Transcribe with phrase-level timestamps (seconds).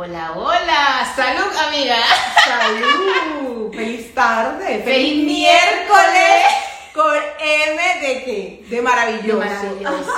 [0.00, 1.12] Hola, hola.
[1.16, 1.96] Salud, amiga.
[2.44, 3.74] Salud.
[3.74, 4.80] Feliz tarde.
[4.84, 6.57] Feliz miércoles.
[6.98, 8.66] Con M de qué?
[8.68, 9.38] De maravilloso.
[9.38, 10.12] Maravilloso.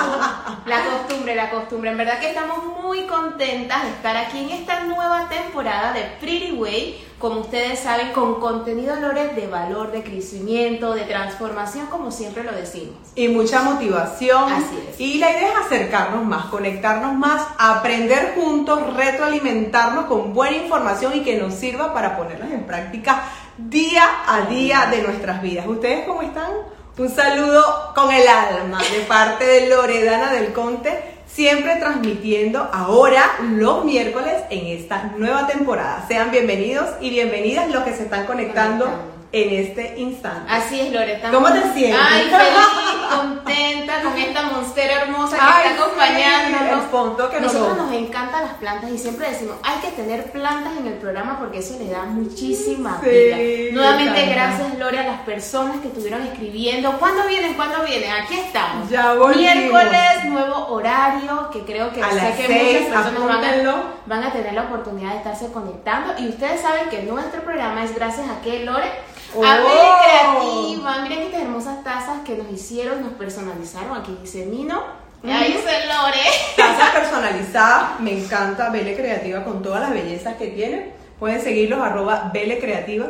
[0.65, 1.91] La costumbre, la costumbre.
[1.91, 6.53] En verdad que estamos muy contentas de estar aquí en esta nueva temporada de Pretty
[6.53, 7.09] Way.
[7.19, 12.53] Como ustedes saben, con contenido Lores de valor, de crecimiento, de transformación, como siempre lo
[12.53, 12.97] decimos.
[13.15, 14.51] Y mucha motivación.
[14.51, 14.99] Así es.
[14.99, 21.21] Y la idea es acercarnos más, conectarnos más, aprender juntos, retroalimentarnos con buena información y
[21.23, 23.23] que nos sirva para ponerlas en práctica
[23.69, 25.67] día a día de nuestras vidas.
[25.67, 26.51] ¿Ustedes cómo están?
[26.97, 33.85] Un saludo con el alma de parte de Loredana del Conte, siempre transmitiendo ahora los
[33.85, 36.05] miércoles en esta nueva temporada.
[36.09, 38.87] Sean bienvenidos y bienvenidas los que se están conectando
[39.33, 40.53] en este instante.
[40.53, 41.15] Así es, Lore.
[41.15, 42.01] estamos- ¿Cómo te sientes?
[42.03, 46.85] Ay, feliz, contenta con esta monstera hermosa que Ay, está acompañándonos.
[46.85, 50.87] sí, que Nosotros nos encantan las plantas y siempre decimos, hay que tener plantas en
[50.89, 53.37] el programa porque eso le da muchísima Sí, vida.
[53.37, 56.99] me Nuevamente, gracias, Lore, a las personas que estuvieron escribiendo.
[56.99, 57.55] ¿Cuándo vienen?
[57.55, 58.11] ¿Cuándo vienen?
[58.13, 58.89] Aquí estamos.
[58.91, 59.37] Ya volvimos.
[59.55, 64.25] Miércoles, nuevo horario, que creo que A las que seis, muchas personas van a, van
[64.25, 66.15] a tener la oportunidad de estarse conectando.
[66.19, 68.91] Y ustedes saben que nuestro programa es gracias a que Lore
[69.35, 69.45] Oh.
[69.45, 70.99] a Belle Creativa.
[71.03, 73.97] Miren estas hermosas tazas que nos hicieron, nos personalizaron.
[73.97, 74.83] Aquí dice Nino.
[75.23, 76.25] Y ahí dice Lore.
[76.57, 80.93] Tazas personalizadas, me encanta Bele Creativa con todas las bellezas que tiene.
[81.19, 83.07] Pueden seguirlos arroba Bele Creativa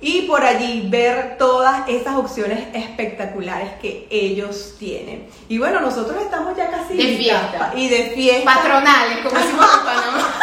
[0.00, 5.28] y por allí ver todas estas opciones espectaculares que ellos tienen.
[5.48, 7.72] Y bueno, nosotros estamos ya casi De fiesta.
[7.74, 8.54] y de fiesta.
[8.54, 10.40] Patronales, como decimos en Panamá.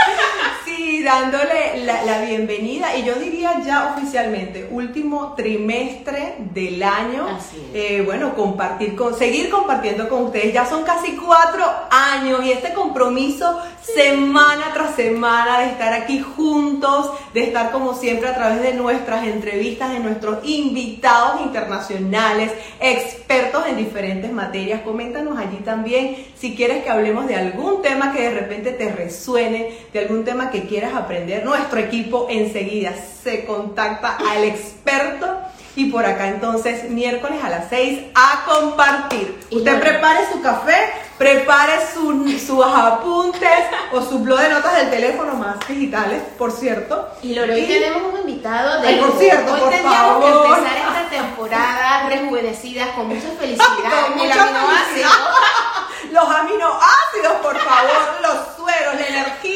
[1.08, 7.30] Dándole la, la bienvenida y yo diría ya oficialmente, último trimestre del año.
[7.30, 7.76] Así es.
[7.82, 10.54] Eh, bueno, compartir con, seguir compartiendo con ustedes.
[10.54, 17.12] Ya son casi cuatro años y este compromiso semana tras semana de estar aquí juntos,
[17.34, 23.78] de estar como siempre a través de nuestras entrevistas, de nuestros invitados internacionales, expertos en
[23.78, 24.82] diferentes materias.
[24.82, 29.72] Coméntanos allí también si quieres que hablemos de algún tema que de repente te resuene,
[29.94, 31.44] de algún tema que quieras aprender.
[31.46, 32.94] Nuestro equipo enseguida
[33.24, 35.38] se contacta al experto.
[35.76, 39.40] Y por acá entonces, miércoles a las 6 a compartir.
[39.52, 39.80] Y Usted bueno.
[39.88, 40.76] prepare su café,
[41.20, 43.60] prepare su- sus apuntes
[43.92, 47.08] o su blog de notas del teléfono más digitales, por cierto.
[47.22, 50.24] Y Lore, hoy tenemos un invitado de Ay, por cierto, Hoy por tendríamos favor.
[50.48, 53.66] que empezar esta temporada rejuvenecidas con mucha felicidad,
[54.08, 55.10] Con mucha felicidad.
[56.12, 57.92] Los aminoácidos, por favor,
[58.22, 59.47] los sueros, la energía,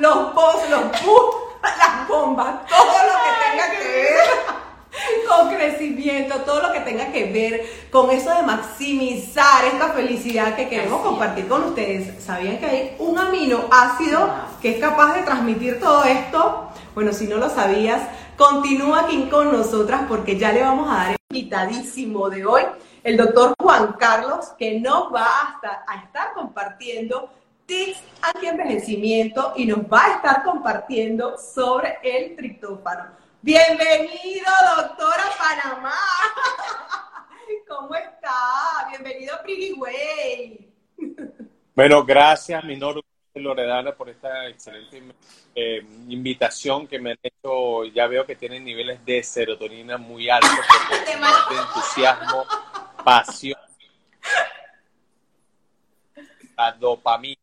[0.00, 4.60] los posts, los push, las bombas, todo lo que tenga que ver
[5.28, 10.68] con crecimiento, todo lo que tenga que ver con eso de maximizar esta felicidad que
[10.68, 12.22] queremos compartir con ustedes.
[12.24, 14.28] ¿Sabían que hay un aminoácido
[14.62, 16.68] que es capaz de transmitir todo esto?
[16.94, 18.02] Bueno, si no lo sabías,
[18.36, 22.62] continúa aquí con nosotras porque ya le vamos a dar el invitadísimo de hoy,
[23.04, 25.28] el doctor Juan Carlos, que nos va
[25.86, 27.30] a estar compartiendo
[27.70, 33.12] tips anti-envejecimiento y nos va a estar compartiendo sobre el triptófano.
[33.40, 35.94] Bienvenido, doctora Panamá.
[37.68, 38.88] ¿Cómo está?
[38.90, 40.68] Bienvenido Pretty Way.
[41.72, 43.00] Bueno, gracias, Minor
[43.34, 45.02] Loredana, por esta excelente
[45.54, 47.84] eh, invitación que me han hecho.
[47.84, 50.50] Ya veo que tienen niveles de serotonina muy altos,
[51.50, 52.44] de entusiasmo,
[53.02, 53.58] pasión,
[56.58, 57.39] la dopamina,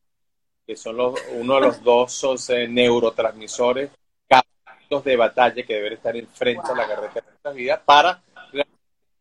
[0.68, 3.90] que son los, uno de los dos eh, neurotransmisores
[4.28, 8.22] caballos de batalla que deben estar enfrente a la carretera de nuestras vidas para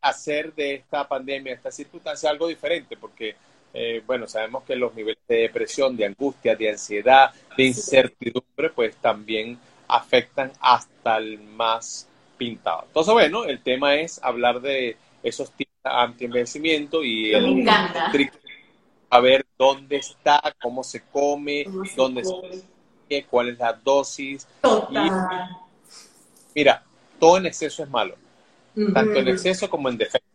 [0.01, 3.35] hacer de esta pandemia, esta circunstancia, algo diferente, porque,
[3.73, 8.95] eh, bueno, sabemos que los niveles de depresión, de angustia, de ansiedad, de incertidumbre, pues
[8.97, 12.83] también afectan hasta el más pintado.
[12.87, 17.65] Entonces, bueno, el tema es hablar de esos tips anti-envejecimiento y el
[19.09, 22.61] a ver dónde está, cómo se come, Cómo se dónde come.
[23.09, 24.47] se cuál es la dosis.
[24.61, 25.49] Total.
[26.53, 26.83] Mira,
[27.19, 28.15] todo en exceso es malo
[28.93, 30.27] tanto en exceso como en defecto.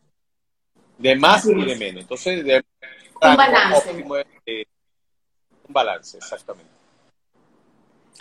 [0.98, 2.02] De más Así y de menos.
[2.02, 4.04] Entonces, de Un balance.
[4.46, 4.64] eh,
[5.68, 6.71] un balance, exactamente.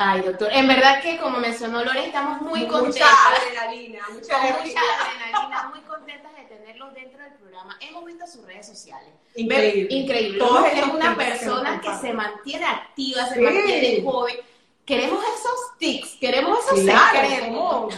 [0.04, 3.10] Ay, doctor, en verdad que como mencionó Lore, estamos muy Mucha contentas.
[3.38, 4.82] adrenalina, mucha energía.
[4.82, 7.78] mucha adrenalina, muy contentas de tenerlo dentro del programa.
[7.82, 9.10] Hemos visto sus redes sociales.
[9.36, 9.96] Increíble.
[9.96, 10.40] Increíble.
[10.40, 13.42] Todos es una persona que se mantiene activa, se Sí.
[13.42, 14.36] mantiene joven.
[14.86, 17.48] Queremos esos tics, queremos esos Claro, secretos.
[17.50, 17.90] ¿cómo?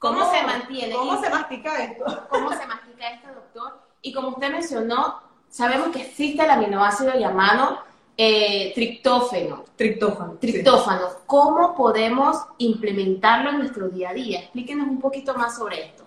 [0.00, 0.92] ¿Cómo, se mantiene?
[0.92, 2.26] ¿Cómo se mastica esto?
[2.30, 3.80] ¿Cómo se mastica esto, doctor?
[4.02, 7.84] Y como usted mencionó, sabemos que existe el aminoácido llamado
[8.16, 9.64] eh, triptófano.
[9.76, 10.34] Triptófano.
[10.34, 11.08] Triptófano.
[11.26, 14.40] ¿Cómo podemos implementarlo en nuestro día a día?
[14.40, 16.04] Explíquenos un poquito más sobre esto.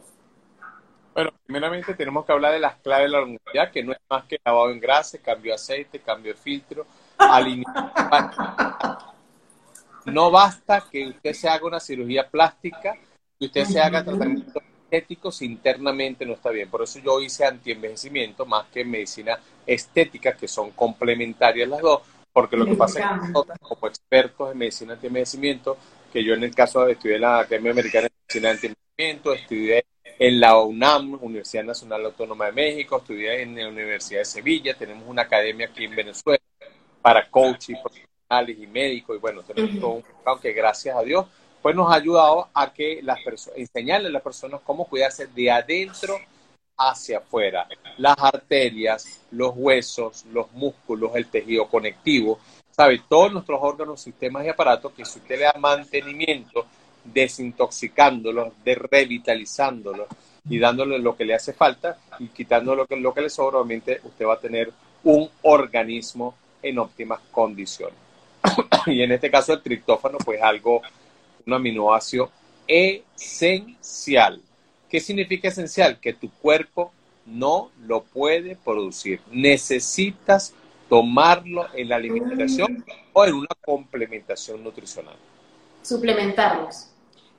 [1.13, 4.25] Bueno, primeramente tenemos que hablar de las claves de la longevidad, que no es más
[4.25, 6.85] que lavado en grasa, cambio de aceite, cambio de filtro,
[10.05, 12.95] No basta que usted se haga una cirugía plástica,
[13.39, 14.56] que usted se haga tratamientos
[14.89, 16.69] estéticos internamente no está bien.
[16.69, 22.01] Por eso yo hice antienvejecimiento más que medicina estética, que son complementarias las dos,
[22.31, 25.77] porque lo que pasa es que nosotros, como expertos en medicina antienvejecimiento,
[26.11, 29.85] que yo en el caso de estudié en la Academia Americana de Medicina Antienvejecimiento, estudié
[30.19, 35.03] en la UNAM, Universidad Nacional Autónoma de México, estudié en la Universidad de Sevilla, tenemos
[35.07, 36.41] una academia aquí en Venezuela
[37.01, 40.03] para coaches profesionales y médicos, y bueno, tenemos todo un
[40.41, 41.25] que gracias a Dios
[41.67, 45.51] pues nos ha ayudado a que las personas, enseñarle a las personas cómo cuidarse de
[45.51, 46.17] adentro
[46.77, 47.67] hacia afuera.
[47.97, 52.39] Las arterias, los huesos, los músculos, el tejido conectivo,
[52.71, 53.01] ¿sabe?
[53.09, 56.67] Todos nuestros órganos, sistemas y aparatos que si usted le da mantenimiento,
[57.03, 60.07] desintoxicándolos, de revitalizándolos
[60.49, 63.57] y dándole lo que le hace falta y quitándole lo que, lo que le sobra,
[63.57, 64.71] obviamente usted va a tener
[65.03, 67.97] un organismo en óptimas condiciones.
[68.85, 70.81] y en este caso el triptófano, pues algo
[71.47, 72.29] un aminoácido
[72.67, 74.41] esencial.
[74.89, 75.99] ¿Qué significa esencial?
[75.99, 76.91] Que tu cuerpo
[77.25, 79.21] no lo puede producir.
[79.31, 80.53] Necesitas
[80.89, 85.15] tomarlo en la alimentación o en una complementación nutricional.
[85.81, 86.89] Suplementarlos.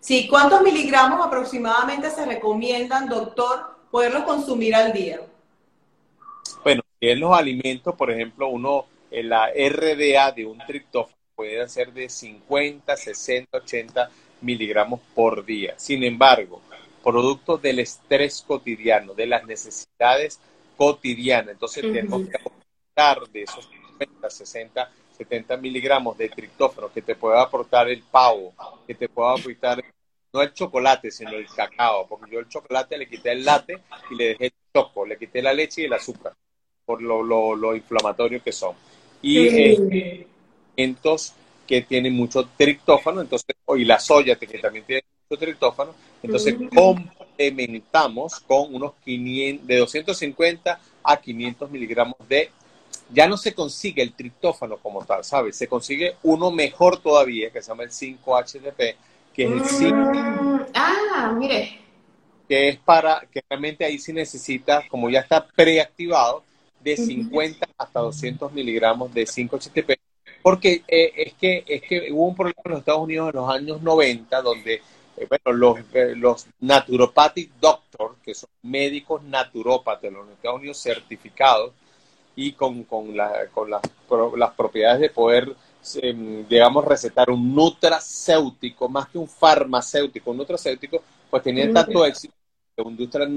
[0.00, 5.20] Sí, ¿cuántos miligramos aproximadamente se recomiendan, doctor, poderlos consumir al día?
[6.62, 11.92] Bueno, en los alimentos, por ejemplo, uno, en la RDA de un triptófano puede ser
[11.92, 15.74] de 50, 60, 80 miligramos por día.
[15.76, 16.60] Sin embargo,
[17.04, 20.40] producto del estrés cotidiano, de las necesidades
[20.76, 23.68] cotidianas, entonces tenemos que aportar de esos
[23.98, 28.52] 50, 60, 70 miligramos de triptófano que te puede aportar el pavo,
[28.84, 29.80] que te pueda aportar
[30.32, 33.78] no el chocolate, sino el cacao, porque yo el chocolate le quité el latte
[34.10, 36.34] y le dejé el choco, le quité la leche y el azúcar,
[36.84, 38.74] por lo, lo, inflamatorio que son.
[39.22, 40.26] Y eh,
[41.66, 48.40] que tienen mucho triptófano, entonces, y la soya que también tiene mucho triptófano, entonces complementamos
[48.40, 52.50] con unos 500, de 250 a 500 miligramos de,
[53.12, 55.56] ya no se consigue el triptófano como tal, ¿sabes?
[55.56, 58.96] Se consigue uno mejor todavía, que se llama el 5-HTP,
[59.34, 59.96] que es el 5.
[59.96, 61.80] Mm, ah, mire.
[62.48, 66.44] Que es para, que realmente ahí sí necesita, como ya está preactivado,
[66.80, 69.98] de 50 hasta 200 miligramos de 5-HTP
[70.42, 73.50] porque eh, es, que, es que hubo un problema en los Estados Unidos en los
[73.50, 74.82] años 90 donde
[75.16, 80.80] eh, bueno, los, eh, los naturopathic doctors, que son médicos naturópatas en los Estados Unidos
[80.80, 81.72] certificados
[82.36, 83.16] y con, con,
[83.52, 83.82] con las,
[84.36, 85.56] las propiedades de poder,
[86.02, 92.34] em, digamos, recetar un nutracéutico, más que un farmacéutico, un nutracéutico, pues tenían tanto éxito
[92.76, 93.28] que la industria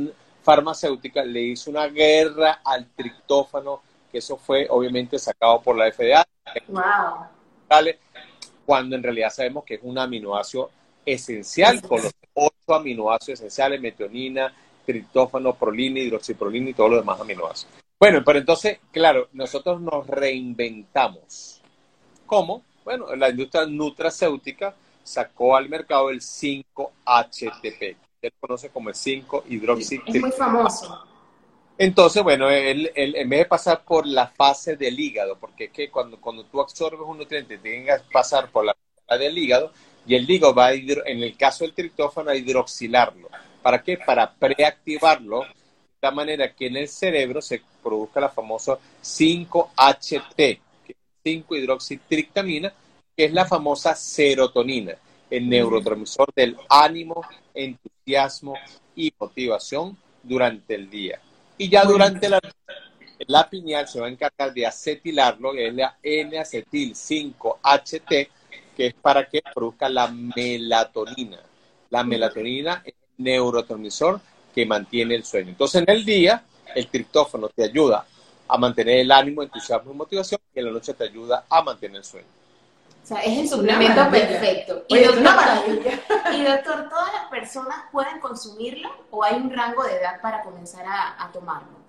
[0.44, 3.82] farmacéutica le hizo una guerra al triptófano
[4.12, 6.26] que eso fue obviamente sacado por la FDA.
[6.68, 7.96] Wow.
[8.66, 10.70] Cuando en realidad sabemos que es un aminoácido
[11.06, 14.54] esencial con los ocho aminoácidos esenciales, metionina,
[14.86, 17.74] triptófano, prolina, hidroxiprolina y todos los demás aminoácidos.
[18.00, 21.62] Bueno, pero entonces, claro, nosotros nos reinventamos.
[22.26, 22.64] ¿Cómo?
[22.84, 24.74] Bueno, la industria nutracéutica
[25.04, 27.96] sacó al mercado el 5-HTP.
[28.22, 31.04] Él conoce como el 5 hidroxi Es muy famoso.
[31.84, 35.90] Entonces, bueno, él, en vez de pasar por la fase del hígado, porque es que
[35.90, 38.76] cuando, cuando tú absorbes un nutriente, tengas que pasar por la
[39.08, 39.72] fase del hígado,
[40.06, 43.30] y el hígado va a, en el caso del triptófano, a hidroxilarlo.
[43.64, 43.98] ¿Para qué?
[43.98, 45.44] Para preactivarlo,
[46.00, 50.96] de manera que en el cerebro se produzca la famosa 5-HT, que es
[51.26, 52.72] 5-hidroxitriptamina,
[53.18, 54.94] que es la famosa serotonina,
[55.32, 57.24] el neurotransmisor del ánimo,
[57.56, 58.54] entusiasmo
[58.96, 61.20] y motivación durante el día.
[61.62, 62.42] Y ya durante la,
[63.28, 68.30] la piñal se va a encargar de acetilarlo, que es la N-acetil 5-HT,
[68.76, 71.40] que es para que produzca la melatonina.
[71.92, 74.20] La melatonina es el neurotransmisor
[74.56, 75.50] que mantiene el sueño.
[75.50, 78.08] Entonces, en el día, el triptófano te ayuda
[78.48, 81.98] a mantener el ánimo, entusiasmo y motivación, y en la noche te ayuda a mantener
[81.98, 82.41] el sueño.
[83.04, 84.86] O sea, es el suplemento perfecto.
[84.88, 85.36] Y, doctor,
[86.34, 90.86] y doctor, ¿todas las personas pueden consumirlo o hay un rango de edad para comenzar
[90.88, 91.82] a, tomarlo?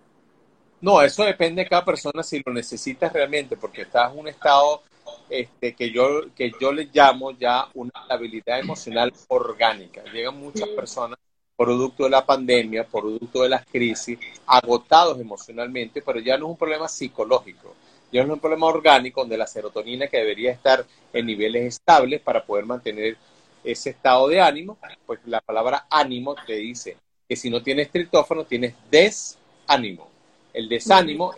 [0.81, 4.83] No, eso depende de cada persona si lo necesitas realmente, porque estás en un estado
[5.29, 10.03] este, que, yo, que yo le llamo ya una habilidad emocional orgánica.
[10.13, 11.19] Llegan muchas personas
[11.57, 16.57] producto de la pandemia, producto de las crisis, agotados emocionalmente, pero ya no es un
[16.57, 17.77] problema psicológico,
[18.13, 22.45] Ya es un problema orgánico donde la serotonina que debería estar en niveles estables para
[22.45, 23.17] poder mantener
[23.65, 24.77] ese estado de ánimo,
[25.07, 30.11] pues la palabra ánimo te dice que si no tienes triptófano tienes desánimo.
[30.53, 31.35] El desánimo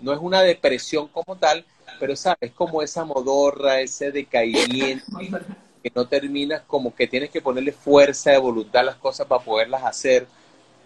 [0.00, 1.64] no es una depresión como tal,
[2.00, 5.04] pero sabes, como esa modorra, ese decaimiento
[5.82, 9.44] que no terminas, como que tienes que ponerle fuerza de voluntad a las cosas para
[9.44, 10.26] poderlas hacer,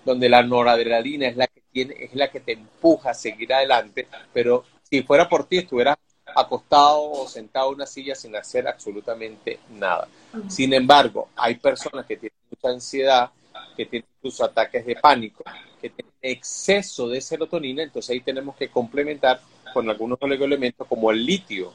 [0.05, 4.07] donde la noradrenalina es la que tiene, es la que te empuja a seguir adelante,
[4.35, 5.97] pero si fuera por ti estuvieras
[6.35, 10.09] acostado o sentado en una silla sin hacer absolutamente nada.
[10.49, 13.31] Sin embargo, hay personas que tienen mucha ansiedad,
[13.77, 15.45] que tienen incluso ataques de pánico,
[15.81, 19.41] que tienen exceso de serotonina, entonces ahí tenemos que complementar
[19.73, 21.73] con algunos elementos como el litio,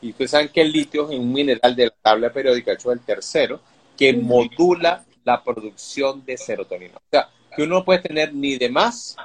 [0.00, 3.00] y ustedes saben que el litio es un mineral de la tabla periódica, hecho el
[3.00, 3.60] tercero,
[3.96, 6.96] que modula la producción de serotonina.
[6.96, 9.16] O sea, que uno no puede tener ni de más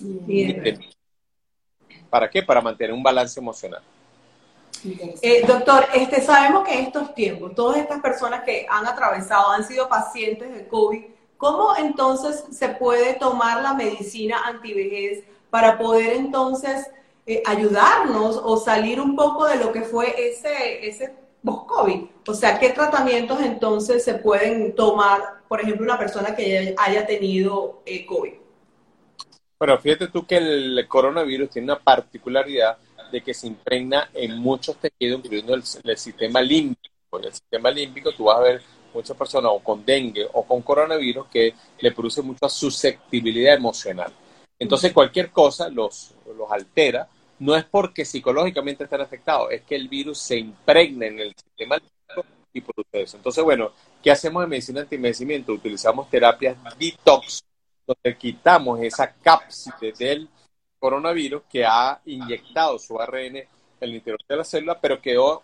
[0.00, 0.99] ni de menos.
[2.10, 2.42] ¿Para qué?
[2.42, 3.82] Para mantener un balance emocional.
[5.22, 9.64] Eh, doctor, este, sabemos que en estos tiempos, todas estas personas que han atravesado, han
[9.64, 11.04] sido pacientes de COVID,
[11.36, 16.86] ¿cómo entonces se puede tomar la medicina antivejez para poder entonces
[17.26, 21.14] eh, ayudarnos o salir un poco de lo que fue ese, ese
[21.44, 22.04] post-COVID.
[22.26, 27.82] O sea, ¿qué tratamientos entonces se pueden tomar, por ejemplo, una persona que haya tenido
[27.86, 28.32] eh, COVID?
[29.60, 32.78] Bueno, fíjate tú que el coronavirus tiene una particularidad
[33.12, 35.62] de que se impregna en muchos tejidos, incluyendo el,
[35.98, 37.18] sistema límbico.
[37.18, 38.62] En el sistema límbico tú vas a ver
[38.94, 44.10] muchas personas o con dengue o con coronavirus que le produce mucha susceptibilidad emocional.
[44.58, 47.06] Entonces cualquier cosa los, los altera
[47.40, 51.76] no es porque psicológicamente están afectados, es que el virus se impregna en el sistema
[52.54, 53.18] y produce eso.
[53.18, 55.52] Entonces, bueno, ¿qué hacemos en medicina anti-envejecimiento?
[55.52, 57.44] Utilizamos terapias detox,
[57.90, 60.28] donde quitamos esa cápside del
[60.78, 63.48] coronavirus que ha inyectado su ARN en
[63.80, 65.42] el interior de la célula, pero quedó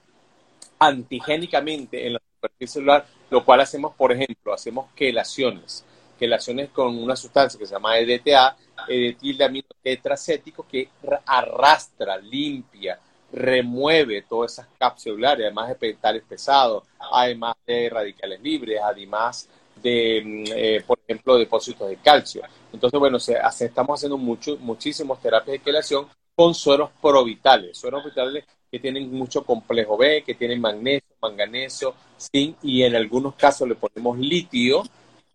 [0.78, 5.84] antigénicamente en la superficie celular, lo cual hacemos, por ejemplo, hacemos quelaciones,
[6.18, 8.56] quelaciones con una sustancia que se llama EDTA,
[8.88, 10.88] etilamino tetracético que
[11.26, 12.98] arrastra, limpia,
[13.32, 19.48] remueve todas esas capas celulares, además de petales pesados, además de radicales libres, además
[19.82, 22.42] de, mm, eh, por ejemplo, depósitos de calcio.
[22.72, 28.44] Entonces, bueno, se, estamos haciendo mucho, muchísimas terapias de quelación con sueros provitales, sueros vitales
[28.70, 33.74] que tienen mucho complejo B, que tienen magnesio, manganeso, zinc y en algunos casos le
[33.74, 34.82] ponemos litio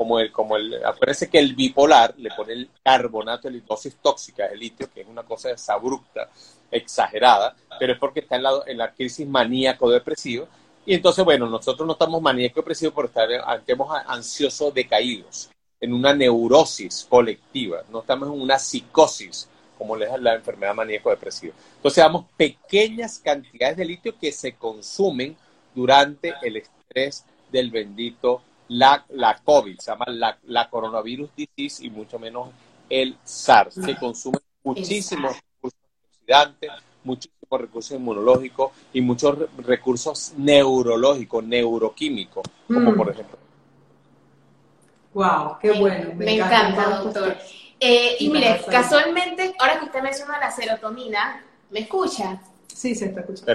[0.01, 4.47] como el, como el, acuérdense que el bipolar le pone el carbonato de dosis tóxica
[4.47, 6.27] de litio, que es una cosa desabrupta,
[6.71, 10.47] exagerada, pero es porque está en la, en la crisis maníaco-depresivo.
[10.85, 17.05] Y entonces, bueno, nosotros no estamos maníaco-depresivos por estar, estamos ansiosos decaídos, en una neurosis
[17.09, 19.47] colectiva, no estamos en una psicosis,
[19.77, 21.53] como es la enfermedad maníaco-depresiva.
[21.77, 25.35] Entonces, damos pequeñas cantidades de litio que se consumen
[25.73, 31.89] durante el estrés del bendito la, la COVID, se llama la, la coronavirus disease y
[31.89, 32.49] mucho menos
[32.89, 36.71] el SARS, que consume muchísimos recursos oxidantes,
[37.03, 42.95] muchísimos recursos inmunológicos y muchos recursos neurológicos, neuroquímicos, como mm.
[42.95, 43.37] por ejemplo.
[45.13, 46.13] Wow, qué bueno.
[46.15, 47.35] Me, encanta, doctor.
[47.79, 52.39] Eh, y mire, casualmente, ahora que usted menciona la serotonina, ¿me escucha?
[52.67, 53.53] Sí, se está escuchando.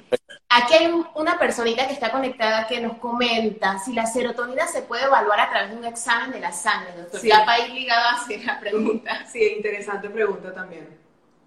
[0.48, 5.04] Aquí hay una personita que está conectada que nos comenta si la serotonina se puede
[5.04, 7.20] evaluar a través de un examen de la sangre, doctor.
[7.20, 7.28] Sí.
[7.28, 9.26] Ya para ir ligado a hacer la pregunta.
[9.26, 11.05] Sí, interesante pregunta también.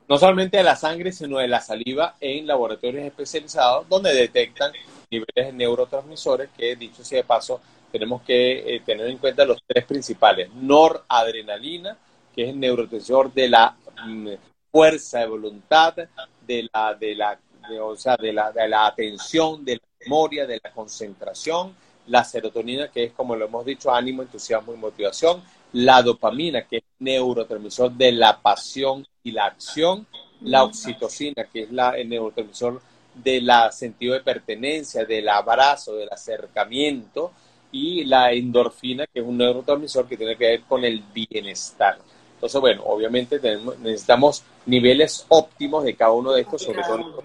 [0.09, 4.71] No solamente de la sangre, sino de la saliva en laboratorios especializados donde detectan
[5.11, 7.61] niveles de neurotransmisores que, dicho sea de paso,
[7.91, 10.49] tenemos que eh, tener en cuenta los tres principales.
[10.55, 11.95] Noradrenalina,
[12.33, 14.29] que es el neurotransmisor de la mm,
[14.71, 17.39] fuerza de voluntad, de la, de la
[17.79, 21.75] o sea, de la, de la atención, de la memoria, de la concentración,
[22.07, 26.77] la serotonina, que es, como lo hemos dicho, ánimo, entusiasmo y motivación, la dopamina, que
[26.77, 30.07] es neurotransmisor de la pasión y la acción,
[30.41, 32.81] la oxitocina, que es la, el neurotransmisor
[33.13, 37.31] del sentido de pertenencia, del abrazo, del acercamiento,
[37.71, 41.99] y la endorfina, que es un neurotransmisor que tiene que ver con el bienestar.
[42.35, 43.39] Entonces, bueno, obviamente
[43.79, 47.23] necesitamos niveles óptimos de cada uno de estos, sobre todo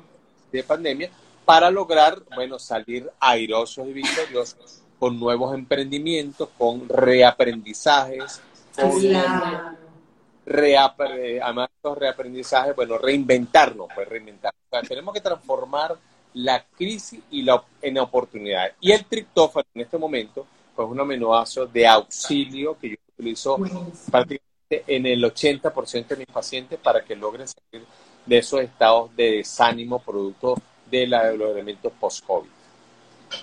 [0.50, 1.10] de pandemia
[1.44, 8.40] para lograr, bueno, salir airosos y victoriosos con nuevos emprendimientos, con reaprendizajes,
[8.74, 8.90] con
[10.46, 14.88] además de reaprendizajes, bueno, reinventarnos, pues reinventarnos.
[14.88, 15.96] tenemos que transformar
[16.34, 18.72] la crisis y la, en oportunidad.
[18.80, 23.56] Y el triptófano en este momento, pues es un aminoácido de auxilio que yo utilizo
[24.10, 27.86] prácticamente en el 80% de mis pacientes para que logren salir
[28.26, 30.56] de esos estados de desánimo producto
[30.90, 32.48] de, la, de los elementos post-COVID.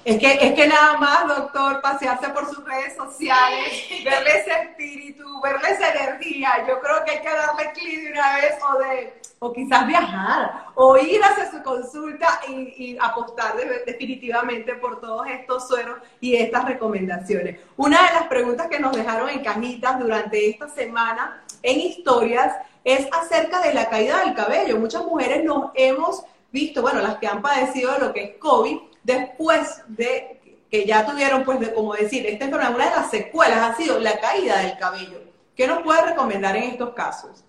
[0.04, 5.42] Es que, es que nada más, doctor, pasearse por sus redes sociales, verle ese espíritu,
[5.42, 9.22] verle esa energía, yo creo que hay que darle clic de una vez o de
[9.44, 13.56] o quizás viajar, o ir hacia su consulta y, apostar
[13.88, 17.60] definitivamente por todos estos sueros y estas recomendaciones.
[17.76, 23.08] Una de las preguntas que nos dejaron en canitas durante esta semana en historias es
[23.12, 24.78] acerca de la caída del cabello.
[24.78, 29.84] Muchas mujeres nos hemos visto, bueno, las que han padecido lo que es COVID, después
[29.88, 30.40] de
[30.70, 34.00] que ya tuvieron, pues, de, como decir, esta enfermedad, una de las secuelas ha sido
[34.00, 35.22] la caída del cabello.
[35.56, 37.44] ¿Qué nos puede recomendar en estos casos?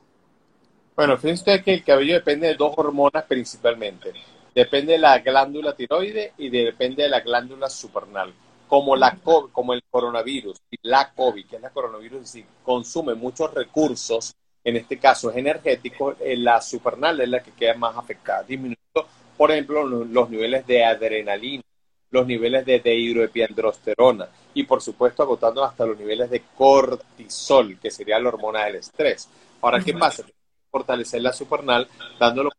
[0.97, 4.12] Bueno, fíjense que el cabello depende de dos hormonas principalmente.
[4.54, 8.35] Depende de la glándula tiroide y depende de la glándula supernal.
[8.68, 9.16] Como, la,
[9.52, 14.99] como el coronavirus la COVID, que es la coronavirus, si consume muchos recursos, en este
[14.99, 19.06] caso es energético, eh, la supernal es la que queda más afectada, disminuyendo,
[19.42, 21.64] por ejemplo, los niveles de adrenalina,
[22.12, 28.20] los niveles de dehidroepiandrosterona y, por supuesto, agotando hasta los niveles de cortisol, que sería
[28.20, 29.28] la hormona del estrés.
[29.61, 30.22] Ahora, ¿qué pasa?
[30.70, 31.88] fortalecer la supernal,
[32.20, 32.50] dándolo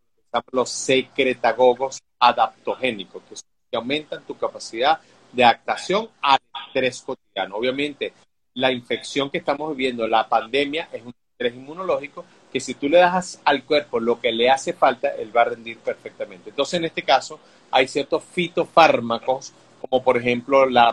[0.51, 3.23] los secretagogos adaptogénicos,
[3.71, 4.99] que aumentan tu capacidad
[5.31, 7.55] de adaptación al estrés cotidiano.
[7.55, 8.11] Obviamente,
[8.55, 12.99] la infección que estamos viviendo, la pandemia, es un estrés inmunológico que si tú le
[12.99, 16.51] das al cuerpo lo que le hace falta, él va a rendir perfectamente.
[16.51, 17.39] Entonces, en este caso,
[17.71, 20.91] hay ciertos fitofármacos, como por ejemplo la,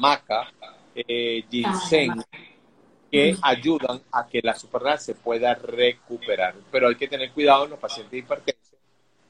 [0.00, 0.50] maca,
[0.94, 2.24] eh, ginseng,
[3.10, 6.54] que ayudan a que la suprarrenal se pueda recuperar.
[6.72, 8.78] Pero hay que tener cuidado en los pacientes hipertensos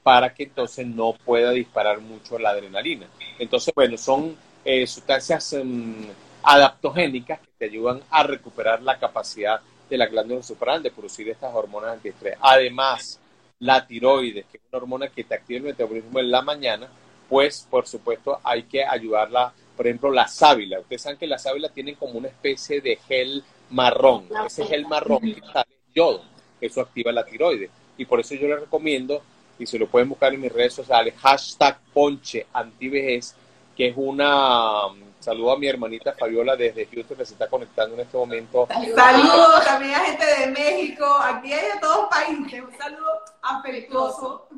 [0.05, 3.09] para que entonces no pueda disparar mucho la adrenalina.
[3.37, 6.07] Entonces, bueno, son eh, sustancias em,
[6.45, 11.55] adaptogénicas que te ayudan a recuperar la capacidad de la glándula suprarrenal de producir estas
[11.55, 12.37] hormonas antiestrés.
[12.41, 13.21] Además,
[13.59, 16.89] la tiroides, que es una hormona que te activa el metabolismo en la mañana,
[17.29, 20.81] pues por supuesto hay que ayudarla, por ejemplo, la sábila.
[20.81, 24.29] Ustedes saben que la sábila tienen como una especie de gel marrón.
[24.47, 26.23] Ese es el marrón que sale yodo.
[26.61, 27.71] Eso activa la tiroides.
[27.97, 29.23] Y por eso yo les recomiendo,
[29.59, 33.35] y se lo pueden buscar en mis redes sociales, hashtag ponche antivejez,
[33.77, 34.87] que es una...
[34.87, 38.69] Um, saludo a mi hermanita Fabiola desde Houston que se está conectando en este momento.
[38.95, 42.63] Saludos también a gente de México, aquí hay de todos países.
[42.63, 43.09] Un saludo
[43.41, 44.49] afectuoso.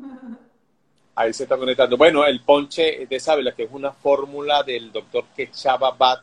[1.15, 1.97] Ahí se está conectando.
[1.97, 6.23] Bueno, el ponche de sábila, que es una fórmula del doctor Quechaba Bat,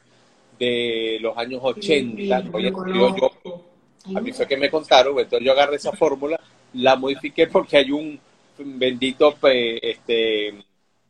[0.60, 2.36] de los años 80,
[4.16, 6.40] a mí fue que me contaron, entonces yo agarré esa fórmula,
[6.74, 8.20] la modifiqué porque hay un
[8.58, 10.54] bendito este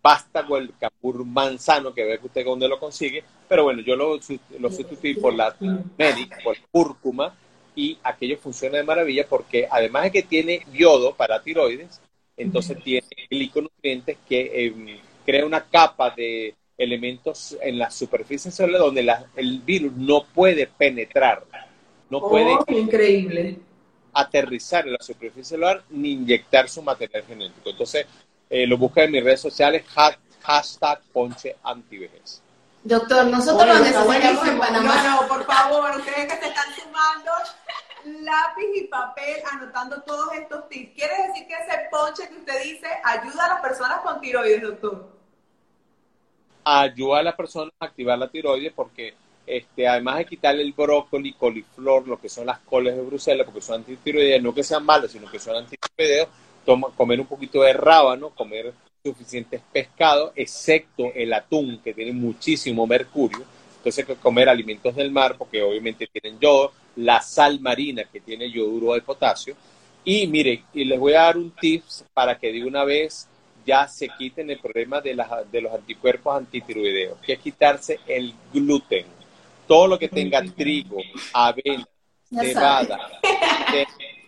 [0.04, 4.20] vástago, el capur manzano, que ve que usted dónde lo consigue, pero bueno, yo lo,
[4.60, 5.56] lo sustituí por la
[5.98, 7.34] medic, por cúrcuma,
[7.76, 12.02] y aquello funciona de maravilla porque además de que tiene yodo para tiroides,
[12.36, 19.08] entonces tiene gliconutrientes que eh, crea una capa de elementos en la superficie celular donde
[19.36, 21.44] el virus no puede penetrar,
[22.10, 23.60] no oh, puede increíble.
[24.12, 27.70] aterrizar en la superficie celular ni inyectar su material genético.
[27.70, 28.06] Entonces,
[28.54, 29.84] eh, lo busca en mis redes sociales,
[30.44, 32.40] hashtag ponche antivejez.
[32.84, 35.04] Doctor, nosotros lo necesitamos en Panamá.
[35.04, 37.32] No, no, por favor, ustedes que se están sumando,
[38.22, 40.94] lápiz y papel anotando todos estos tips.
[40.94, 45.14] ¿Quiere decir que ese ponche que usted dice ayuda a las personas con tiroides, doctor?
[46.64, 51.34] ayuda a la persona a activar la tiroides porque este, además de quitarle el brócoli,
[51.34, 55.12] coliflor, lo que son las coles de Bruselas, porque son antitiroideas, no que sean malas,
[55.12, 56.30] sino que son antitiroideos,
[56.66, 58.74] toma, comer un poquito de rábano, comer
[59.04, 63.44] suficientes pescados, excepto el atún, que tiene muchísimo mercurio.
[63.78, 68.50] Entonces, que comer alimentos del mar, porque obviamente tienen yodo, la sal marina, que tiene
[68.50, 69.56] yoduro de potasio.
[70.06, 73.28] Y mire, y les voy a dar un tips para que de una vez
[73.66, 75.22] ya se quiten el problema de,
[75.52, 79.06] de los anticuerpos antitiroideos, que es quitarse el gluten.
[79.68, 80.98] Todo lo que tenga trigo,
[81.34, 81.88] avena,
[82.30, 83.20] cebada,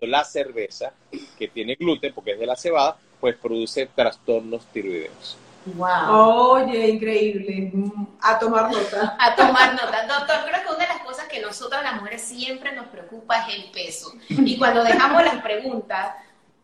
[0.00, 0.92] la cerveza,
[1.38, 5.36] que tiene gluten porque es de la cebada, pues produce trastornos tiroideos.
[5.74, 6.14] Wow.
[6.52, 7.72] Oye, increíble.
[8.20, 9.16] A tomar nota.
[9.20, 10.06] A tomar nota.
[10.06, 13.54] Doctor, creo que una de las cosas que nosotras las mujeres siempre nos preocupa es
[13.56, 14.12] el peso.
[14.28, 16.14] Y cuando dejamos las preguntas,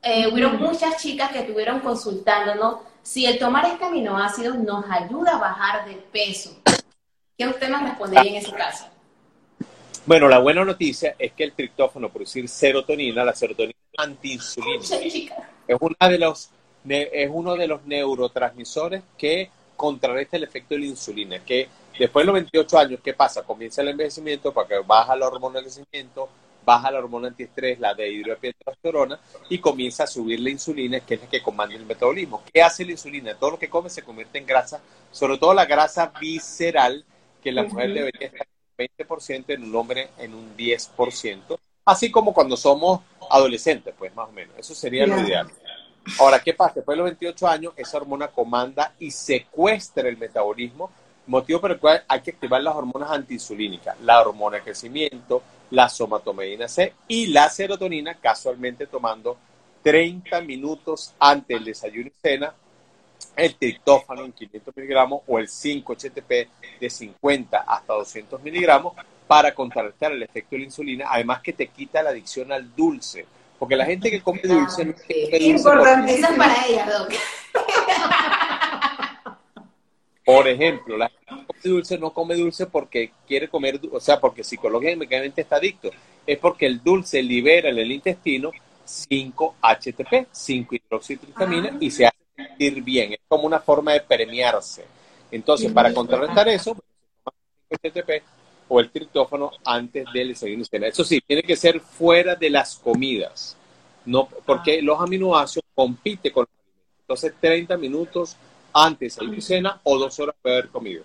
[0.02, 5.38] eh, hubieron muchas chicas que estuvieron consultándonos si el tomar este aminoácido nos ayuda a
[5.38, 6.56] bajar de peso.
[7.36, 8.91] ¿Qué usted nos respondería en ese caso?
[10.04, 14.82] Bueno, la buena noticia es que el triptófano producir serotonina, la serotonina antiinsulina,
[15.68, 16.50] es, una de los,
[16.88, 22.26] es uno de los neurotransmisores que contrarresta el efecto de la insulina, que después de
[22.26, 23.44] los 28 años, ¿qué pasa?
[23.44, 26.28] Comienza el envejecimiento, para que baja la hormona del crecimiento,
[26.64, 31.20] baja la hormona antiestrés, la de hidroepiandrosterona, y comienza a subir la insulina, que es
[31.20, 32.42] la que comanda el metabolismo.
[32.52, 33.36] ¿Qué hace la insulina?
[33.36, 34.80] Todo lo que come se convierte en grasa,
[35.12, 37.04] sobre todo la grasa visceral,
[37.40, 42.56] que la mujer debería estar 20%, en un hombre en un 10%, así como cuando
[42.56, 44.54] somos adolescentes, pues más o menos.
[44.58, 45.48] Eso sería lo ideal.
[46.18, 46.74] Ahora, ¿qué pasa?
[46.76, 50.90] Después de los 28 años, esa hormona comanda y secuestra el metabolismo,
[51.26, 55.88] motivo por el cual hay que activar las hormonas antiinsulínicas, la hormona de crecimiento, la
[55.88, 59.38] somatomedina C y la serotonina, casualmente tomando
[59.82, 62.54] 30 minutos antes del desayuno y cena,
[63.36, 66.48] el triptófano en 500 miligramos o el 5-HTP
[66.80, 68.94] de 50 hasta 200 miligramos
[69.26, 73.24] para contrarrestar el efecto de la insulina, además que te quita la adicción al dulce.
[73.58, 76.14] Porque la gente que come dulce no Importante.
[76.14, 77.12] Eso es para ella, Doc.
[80.24, 84.20] Por ejemplo, la gente que come dulce no come dulce porque quiere comer, o sea,
[84.20, 85.90] porque psicológicamente está adicto.
[86.26, 88.50] Es porque el dulce libera en el intestino
[88.84, 91.76] 5-HTP, 5-hidroxitriptamina, ah.
[91.80, 92.11] y se hace
[92.62, 93.12] sentir bien.
[93.12, 94.84] Es como una forma de premiarse.
[95.30, 96.76] Entonces, para contrarrestar eso,
[97.70, 98.22] 5-HTP
[98.68, 103.56] o el triptófano antes del desayuno Eso sí, tiene que ser fuera de las comidas,
[104.04, 104.82] no, porque ah.
[104.82, 107.00] los aminoácidos compiten con los alimentos.
[107.00, 108.36] Entonces, 30 minutos
[108.72, 111.04] antes de la cena o dos horas de haber comido.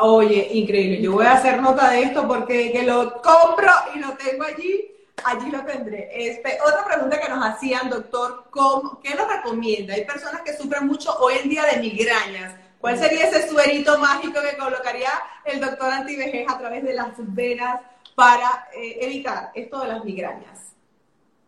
[0.00, 1.00] Oye, increíble.
[1.02, 4.88] Yo voy a hacer nota de esto porque que lo compro y lo tengo allí,
[5.24, 6.08] allí lo tendré.
[6.12, 9.94] Este, otra pregunta que nos hacían, doctor, ¿cómo, ¿qué nos recomienda?
[9.94, 12.54] Hay personas que sufren mucho hoy en día de migrañas.
[12.78, 15.10] ¿Cuál sería ese suerito mágico que colocaría
[15.44, 17.80] el doctor antivejez a través de las venas
[18.14, 20.74] para eh, evitar esto de las migrañas?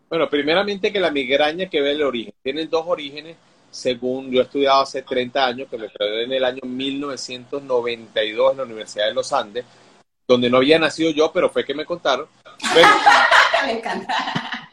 [0.09, 2.35] Bueno, primeramente que la migraña que ve el origen.
[2.43, 3.37] Tienen dos orígenes
[3.71, 8.57] según yo he estudiado hace 30 años, que me gradué en el año 1992 en
[8.59, 9.65] la Universidad de los Andes,
[10.27, 12.27] donde no había nacido yo, pero fue que me contaron.
[13.67, 14.71] me encanta.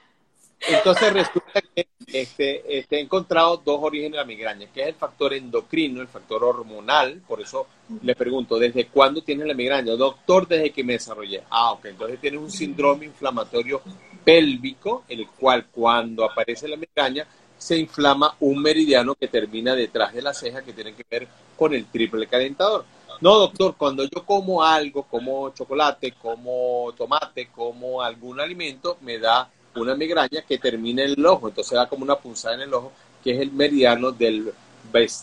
[0.60, 4.96] Entonces resulta que este, este, he encontrado dos orígenes de la migraña, que es el
[4.96, 7.68] factor endocrino, el factor hormonal, por eso
[8.02, 9.94] le pregunto, ¿desde cuándo tienes la migraña?
[9.94, 11.44] Doctor, desde que me desarrollé.
[11.50, 13.82] Ah, ok, entonces tienes un síndrome inflamatorio
[14.24, 17.26] pélvico, el cual cuando aparece la migraña
[17.58, 21.74] se inflama un meridiano que termina detrás de la ceja que tiene que ver con
[21.74, 22.86] el triple calentador.
[23.20, 29.50] No, doctor, cuando yo como algo, como chocolate, como tomate, como algún alimento, me da
[29.76, 32.92] una migraña que termina en el ojo, entonces da como una punzada en el ojo,
[33.24, 34.54] que es el meridiano del,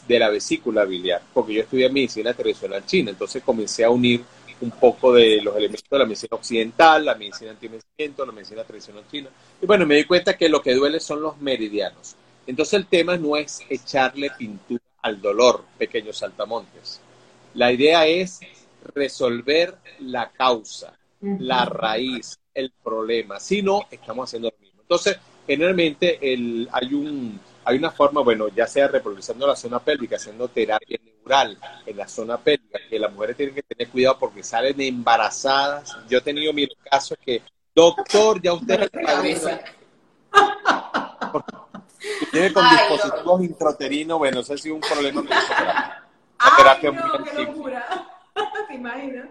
[0.08, 4.24] de la vesícula biliar, porque yo estudié medicina tradicional china, entonces comencé a unir
[4.60, 9.04] un poco de los elementos de la medicina occidental, la medicina anti-envejecimiento, la medicina tradicional
[9.10, 9.28] china,
[9.60, 12.14] y bueno, me di cuenta que lo que duele son los meridianos.
[12.46, 17.00] Entonces el tema no es echarle pintura al dolor, pequeños saltamontes.
[17.54, 18.40] La idea es
[18.94, 23.40] resolver la causa, la raíz, el problema.
[23.40, 24.82] Si no, estamos haciendo lo mismo.
[24.82, 30.16] Entonces, generalmente el, hay, un, hay una forma, bueno, ya sea reproduciendo la zona pélvica,
[30.16, 34.42] haciendo terapia neural en la zona pélvica, que las mujeres tienen que tener cuidado porque
[34.42, 35.96] salen embarazadas.
[36.08, 37.40] Yo he tenido mi caso que,
[37.74, 38.90] doctor, ya usted
[42.30, 45.22] tiene con dispositivos intrauterinos, bueno, ese ha sido un problema
[46.64, 47.72] terapia muy
[48.68, 49.28] ¿Te imaginas?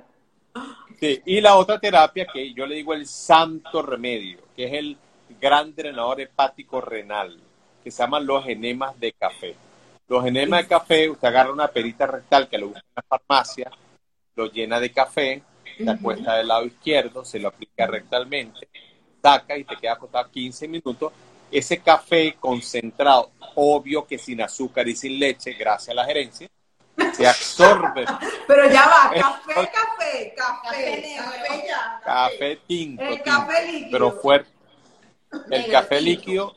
[0.99, 4.97] Sí, y la otra terapia que yo le digo el santo remedio, que es el
[5.41, 7.37] gran drenador hepático renal,
[7.83, 9.55] que se llaman los enemas de café.
[10.07, 13.71] Los enemas de café, usted agarra una perita rectal que lo busca en la farmacia,
[14.35, 15.41] lo llena de café,
[15.77, 18.69] se acuesta del lado izquierdo, se lo aplica rectalmente,
[19.21, 21.11] saca y te queda acostado 15 minutos
[21.53, 26.49] ese café concentrado, obvio que sin azúcar y sin leche, gracias a la gerencia,
[27.13, 28.06] se absorbe.
[28.47, 32.02] Pero ya va, café, café, café, café, ya.
[32.04, 33.91] Café tinto, el café líquido.
[33.91, 34.52] pero fuerte.
[35.49, 36.56] El café líquido,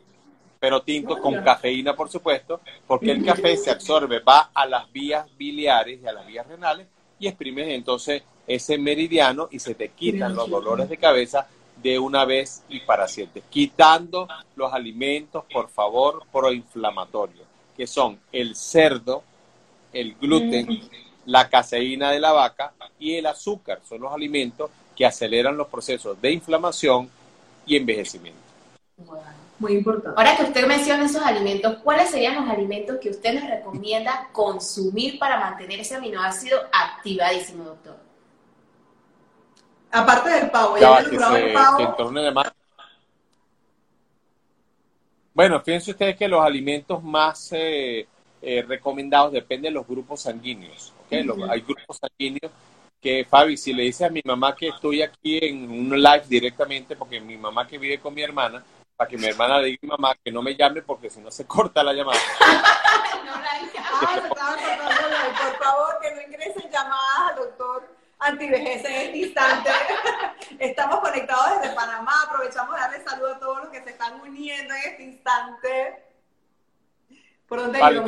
[0.60, 5.26] pero tinto con cafeína, por supuesto, porque el café se absorbe, va a las vías
[5.36, 6.86] biliares y a las vías renales
[7.18, 11.46] y exprimes entonces ese meridiano y se te quitan los dolores de cabeza
[11.82, 18.56] de una vez y para siempre, quitando los alimentos, por favor, proinflamatorios, que son el
[18.56, 19.22] cerdo,
[20.00, 20.90] el gluten, mm.
[21.26, 23.80] la caseína de la vaca y el azúcar.
[23.88, 27.10] Son los alimentos que aceleran los procesos de inflamación
[27.66, 28.40] y envejecimiento.
[29.58, 30.18] Muy importante.
[30.18, 35.18] Ahora que usted menciona esos alimentos, ¿cuáles serían los alimentos que usted les recomienda consumir
[35.18, 37.96] para mantener ese aminoácido activadísimo, doctor?
[39.90, 42.42] Aparte del pavo, ya, que el pavo.
[45.32, 48.06] Bueno, fíjense ustedes que los alimentos más eh,
[48.42, 50.92] eh, recomendados dependen de los grupos sanguíneos.
[51.10, 52.52] hay grupos sanguíneos
[53.00, 56.96] que Fabi, si le dices a mi mamá que estoy aquí en un live directamente,
[56.96, 58.64] porque mi mamá que vive con mi hermana,
[58.96, 61.20] para que mi hermana le diga a mi mamá que no me llame porque si
[61.20, 62.18] no se corta la llamada.
[63.24, 64.22] no la ah,
[65.42, 69.70] por favor, que no ingresen llamadas al doctor antivejez en este instante.
[70.58, 74.74] Estamos conectados desde Panamá, aprovechamos de darle saludo a todos los que se están uniendo
[74.74, 76.05] en este instante.
[77.48, 78.02] ¿Por dónde vale,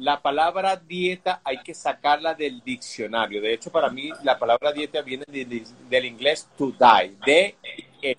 [0.00, 3.42] la palabra dieta hay que sacarla del diccionario.
[3.42, 7.56] De hecho, para mí la palabra dieta viene del, inglés to die, de
[8.00, 8.16] que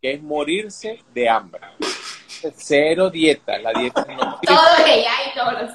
[0.00, 1.62] es morirse de hambre.
[2.56, 4.38] Cero dieta, la dieta no.
[4.42, 5.72] Todo ella y todos los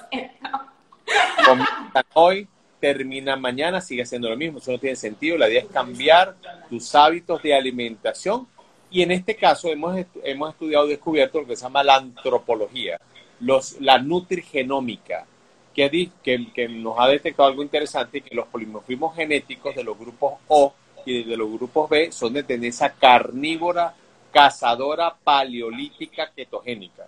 [2.14, 2.48] hoy,
[2.80, 4.60] termina mañana, sigue haciendo lo mismo.
[4.60, 5.38] Eso no tiene sentido.
[5.38, 6.36] La idea es cambiar
[6.70, 8.48] tus hábitos de alimentación.
[8.92, 13.00] Y en este caso hemos, hemos estudiado y descubierto lo que se llama la antropología,
[13.40, 15.26] los, la nutrigenómica
[15.74, 20.74] que, que, nos ha detectado algo interesante, que los polimorfismos genéticos de los grupos O
[21.06, 23.94] y de los grupos B son de tendencia carnívora,
[24.32, 27.08] cazadora, paleolítica, ketogénica.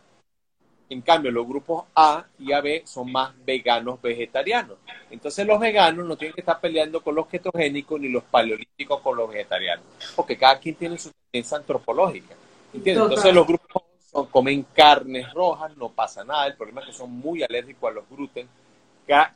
[0.91, 4.77] En cambio, los grupos A y AB son más veganos vegetarianos.
[5.09, 9.15] Entonces, los veganos no tienen que estar peleando con los ketogénicos ni los paleolíticos con
[9.15, 9.85] los vegetarianos,
[10.17, 12.35] porque cada quien tiene su tendencia antropológica.
[12.73, 13.83] Entonces, los grupos
[14.31, 16.47] comen carnes rojas, no pasa nada.
[16.47, 18.49] El problema es que son muy alérgicos a los gluten,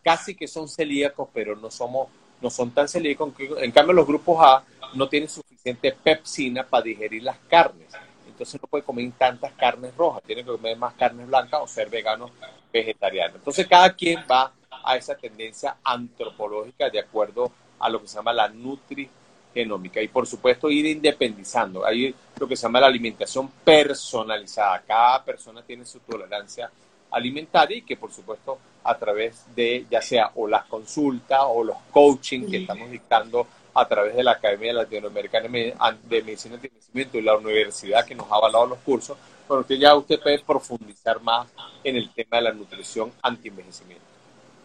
[0.04, 2.10] casi que son celíacos, pero no somos
[2.42, 3.32] no son tan celíacos.
[3.62, 4.62] En cambio, los grupos A
[4.94, 7.88] no tienen suficiente pepsina para digerir las carnes.
[8.36, 11.90] Entonces no puede comer tantas carnes rojas, tiene que comer más carnes blancas o ser
[11.90, 12.30] vegano
[12.72, 13.36] vegetariano.
[13.38, 14.52] Entonces cada quien va
[14.84, 19.10] a esa tendencia antropológica de acuerdo a lo que se llama la nutri
[19.54, 21.86] genómica y por supuesto ir independizando.
[21.86, 24.84] Hay lo que se llama la alimentación personalizada.
[24.86, 26.70] Cada persona tiene su tolerancia
[27.12, 31.78] alimentaria y que por supuesto a través de ya sea o las consultas o los
[31.90, 37.22] coaching que estamos dictando a través de la Academia Latinoamericana de Medicina y Envejecimiento y
[37.22, 41.48] la universidad que nos ha avalado los cursos, bueno, usted ya usted puede profundizar más
[41.84, 44.04] en el tema de la nutrición anti-envejecimiento.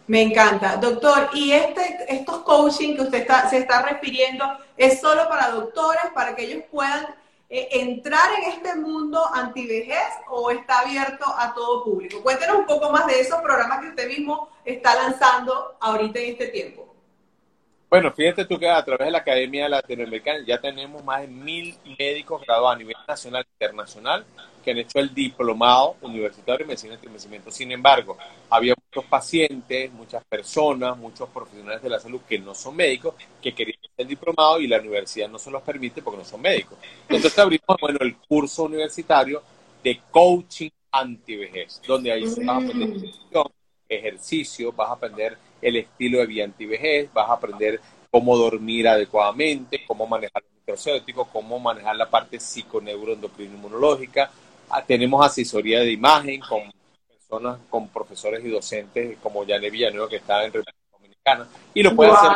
[0.07, 0.77] Me encanta.
[0.77, 4.45] Doctor, ¿y este, estos coaching que usted se está refiriendo
[4.75, 7.05] es solo para doctores, para que ellos puedan
[7.49, 12.21] eh, entrar en este mundo antivejez o está abierto a todo público?
[12.23, 16.47] Cuéntenos un poco más de esos programas que usted mismo está lanzando ahorita en este
[16.47, 16.90] tiempo.
[17.91, 21.75] Bueno, fíjate tú que a través de la Academia Latinoamericana ya tenemos más de mil
[21.99, 24.25] médicos graduados a nivel nacional e internacional
[24.63, 27.51] que han hecho el diplomado universitario en medicina de envejecimiento.
[27.51, 28.17] Sin embargo,
[28.49, 33.53] había muchos pacientes, muchas personas, muchos profesionales de la salud que no son médicos, que
[33.53, 36.77] querían hacer el diplomado y la universidad no se los permite porque no son médicos.
[37.09, 39.43] Entonces abrimos bueno, el curso universitario
[39.83, 43.41] de coaching antivejez, donde ahí se vas a aprender mm.
[43.89, 49.85] ejercicio, vas a aprender el estilo de vida antivejez, vas a aprender cómo dormir adecuadamente,
[49.87, 54.29] cómo manejar los microcéuticos, cómo manejar la parte psiconeuroendocrino inmunológica,
[54.73, 56.61] Ah, tenemos asesoría de imagen con
[57.05, 61.93] personas, con profesores y docentes como Yane Villanueva que está en República Dominicana y lo
[61.93, 62.31] puede hacer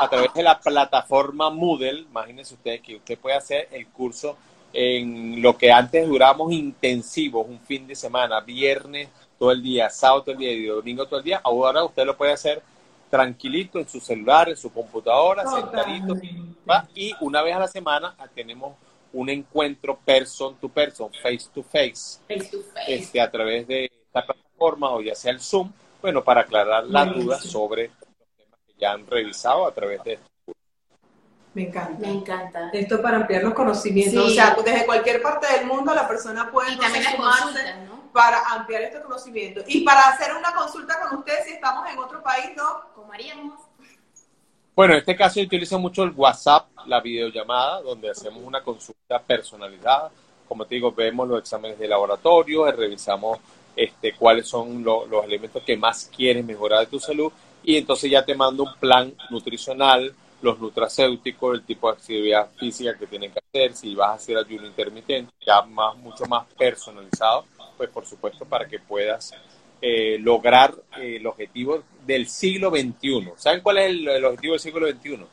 [0.00, 2.00] a través de la plataforma Moodle.
[2.00, 4.36] Imagínense ustedes que usted puede hacer el curso
[4.80, 10.22] en lo que antes duramos intensivos, un fin de semana, viernes todo el día, sábado
[10.22, 11.40] todo el día y domingo todo el día.
[11.42, 12.62] Ahora usted lo puede hacer
[13.10, 16.14] tranquilito en su celular, en su computadora, sentadito.
[16.94, 18.76] Y una vez a la semana tenemos
[19.12, 22.20] un encuentro person to person, face to face,
[22.86, 27.12] Este, a través de esta plataforma o ya sea el Zoom, bueno, para aclarar las
[27.16, 30.20] dudas sobre los temas que ya han revisado a través de.
[31.58, 31.98] Me encanta.
[31.98, 32.70] Me encanta.
[32.72, 34.26] Esto para ampliar los conocimientos.
[34.26, 37.74] O sea, desde cualquier parte del mundo la persona puede sumarse
[38.12, 39.62] para ampliar este conocimiento.
[39.66, 42.82] Y para hacer una consulta con ustedes si estamos en otro país, ¿no?
[42.94, 43.58] ¿Cómo haríamos?
[44.76, 49.18] Bueno, en este caso yo utilizo mucho el WhatsApp, la videollamada, donde hacemos una consulta
[49.18, 50.12] personalizada.
[50.46, 53.40] Como te digo, vemos los exámenes de laboratorio, revisamos
[53.74, 57.32] este, cuáles son los elementos que más quieres mejorar de tu salud
[57.64, 62.96] y entonces ya te mando un plan nutricional, los nutracéuticos, el tipo de actividad física
[62.96, 67.44] que tienen que hacer, si vas a hacer ayuno intermitente, ya más, mucho más personalizado,
[67.76, 69.34] pues por supuesto para que puedas
[69.80, 73.32] eh, lograr eh, el objetivo del siglo XXI.
[73.36, 75.26] ¿Saben cuál es el, objetivo del siglo XXI?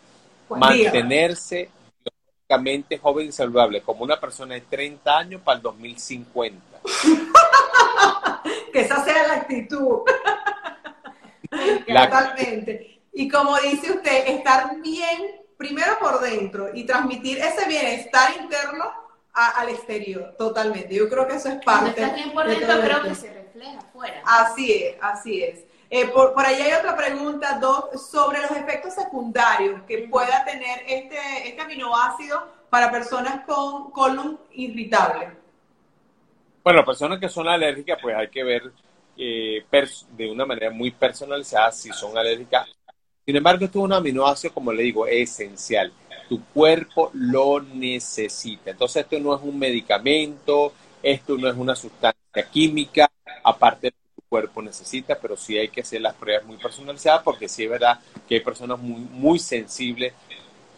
[0.50, 1.70] Mantenerse
[2.04, 6.62] biológicamente joven y saludable, como una persona de 30 años para el 2050.
[8.74, 10.02] que esa sea la actitud.
[11.88, 12.95] Totalmente.
[13.16, 18.92] Y como dice usted, estar bien primero por dentro y transmitir ese bienestar interno
[19.34, 20.94] al exterior, totalmente.
[20.94, 21.64] Yo creo que eso es parte.
[21.64, 24.22] Cuando estás bien por dentro, creo que se refleja afuera.
[24.26, 25.64] Así es, así es.
[25.90, 30.80] Eh, por, por ahí hay otra pregunta, Doc, sobre los efectos secundarios que pueda tener
[30.86, 35.30] este, este aminoácido para personas con colon irritable.
[36.64, 38.74] Bueno, personas que son alérgicas, pues hay que ver
[39.16, 39.66] eh,
[40.10, 42.68] de una manera muy personalizada si son alérgicas.
[43.26, 45.92] Sin embargo, esto es un aminoácido, como le digo, esencial.
[46.30, 48.70] Tu cuerpo lo necesita.
[48.70, 53.10] Entonces, esto no es un medicamento, esto no es una sustancia química,
[53.44, 57.24] aparte de que tu cuerpo necesita, pero sí hay que hacer las pruebas muy personalizadas
[57.24, 60.14] porque sí es verdad que hay personas muy, muy sensibles,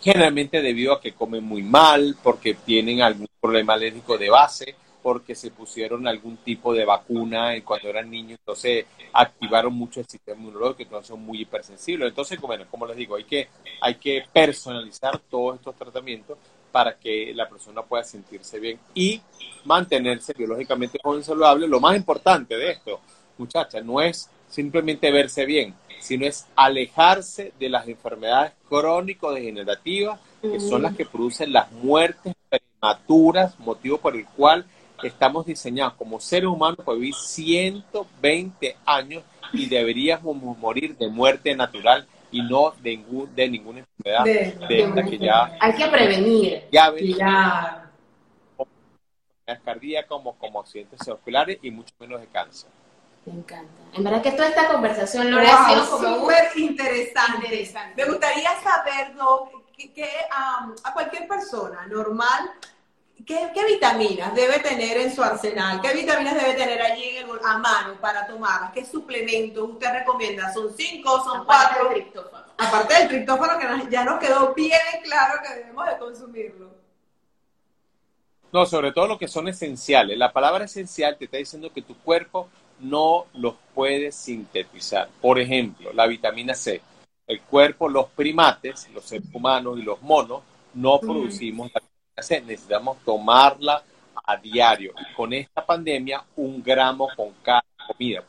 [0.02, 4.76] generalmente debido a que comen muy mal, porque tienen algún problema alérgico de base
[5.08, 10.38] porque se pusieron algún tipo de vacuna cuando eran niños, entonces activaron mucho el sistema
[10.38, 12.10] inmunológico, entonces son muy hipersensibles.
[12.10, 13.48] Entonces, bueno, como les digo, hay que,
[13.80, 16.38] hay que personalizar todos estos tratamientos
[16.74, 19.22] para que la persona pueda sentirse bien y
[19.64, 21.70] mantenerse biológicamente joven saludable.
[21.70, 23.00] Lo más importante de esto,
[23.38, 30.82] muchachas, no es simplemente verse bien, sino es alejarse de las enfermedades crónico-degenerativas, que son
[30.82, 34.66] las que producen las muertes prematuras, motivo por el cual
[35.04, 42.08] estamos diseñados como seres humanos para vivir 120 años y deberíamos morir de muerte natural
[42.32, 43.00] y no de,
[43.36, 47.90] de ninguna enfermedad de, que ya hay que prevenir ya ya.
[48.58, 48.70] como
[49.64, 52.70] cardíacas como, como accidentes cerebrales y mucho menos de cáncer
[53.26, 53.82] me encanta.
[53.94, 57.94] En verdad que toda esta conversación, lo ha sido como súper interesante.
[57.98, 59.50] Me gustaría saber, ¿no?
[59.78, 62.52] que, a cualquier persona normal
[63.28, 65.82] ¿Qué, vitaminas debe tener en su arsenal?
[65.82, 68.72] ¿Qué vitaminas debe tener allí a mano para tomar?
[68.72, 70.54] ¿Qué suplementos usted recomienda?
[70.54, 71.22] ¿Son cinco?
[71.26, 71.90] ¿Son cuatro?
[72.58, 76.72] Aparte del triptófano que ya nos quedó bien claro que debemos de consumirlo.
[78.54, 80.18] No, sobre todo lo que son esenciales.
[80.18, 82.48] La palabra esencial te está diciendo que tu cuerpo
[82.80, 85.10] no los puede sintetizar.
[85.20, 86.82] Por ejemplo, la vitamina C.
[87.28, 90.44] El cuerpo, los primates, los seres humanos y los monos,
[90.76, 91.82] no producimos la
[92.18, 93.84] necesitamos tomarla
[94.26, 94.94] a diario.
[95.16, 98.24] Con esta pandemia, un gramo con cada comida.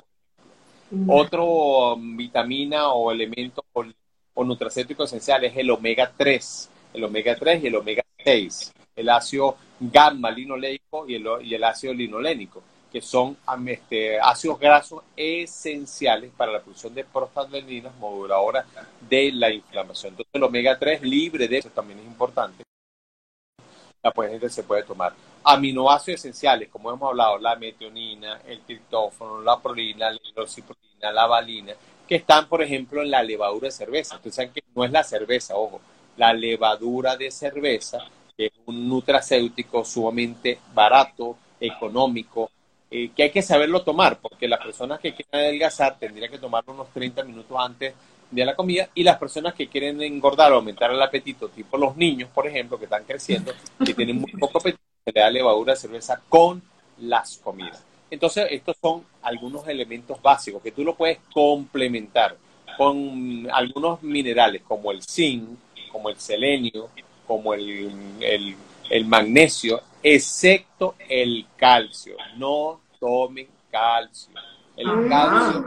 [1.06, 3.84] Otro um, vitamina o elemento o,
[4.34, 9.08] o, nutracéutico esencial es el omega 3, el omega 3 y el omega 6, el
[9.08, 16.30] ácido gamma linoleico y el, y el ácido linolénico, que son este, ácidos grasos esenciales
[16.34, 18.66] para la producción de prostaglandinas moduladoras
[19.08, 20.12] de la inflamación.
[20.12, 22.64] Entonces el omega 3 libre de eso también es importante
[24.02, 25.12] la gente se puede tomar.
[25.44, 31.74] Aminoácidos esenciales, como hemos hablado, la metionina, el triptófano, la prolina, la hidroxiprolina, la valina,
[32.06, 34.16] que están, por ejemplo, en la levadura de cerveza.
[34.16, 35.80] Ustedes saben que no es la cerveza, ojo,
[36.16, 37.98] la levadura de cerveza,
[38.36, 42.50] que es un nutracéutico sumamente barato, económico,
[42.90, 46.72] eh, que hay que saberlo tomar, porque las personas que quieren adelgazar tendrían que tomarlo
[46.72, 47.94] unos 30 minutos antes
[48.30, 51.96] de la comida y las personas que quieren engordar o aumentar el apetito, tipo los
[51.96, 53.52] niños, por ejemplo, que están creciendo,
[53.84, 56.62] que tienen muy poco apetito, se le da levadura de cerveza con
[56.98, 57.84] las comidas.
[58.10, 62.36] Entonces, estos son algunos elementos básicos que tú lo puedes complementar
[62.76, 65.58] con algunos minerales como el zinc,
[65.90, 66.88] como el selenio,
[67.26, 68.56] como el, el,
[68.88, 72.16] el magnesio, excepto el calcio.
[72.36, 74.32] No tomen calcio.
[74.76, 75.64] El ah, calcio